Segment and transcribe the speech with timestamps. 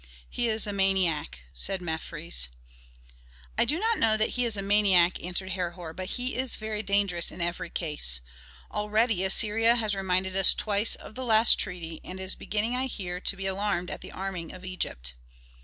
[0.27, 2.47] "He is a maniac!" said Mefres.
[3.55, 6.81] "I do not know that he is a maniac," answered Herhor, "but he is very
[6.81, 8.19] dangerous in every case.
[8.71, 13.19] Already Assyria has reminded us twice of the last treaty, and is beginning, I hear,
[13.19, 15.13] to be alarmed at the arming of Egypt."